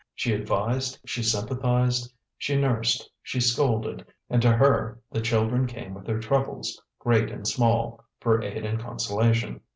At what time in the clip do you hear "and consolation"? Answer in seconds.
8.65-9.61